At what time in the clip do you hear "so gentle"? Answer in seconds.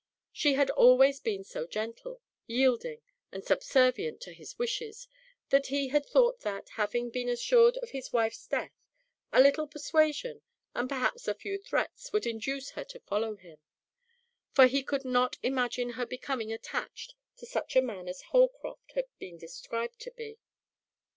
1.43-2.21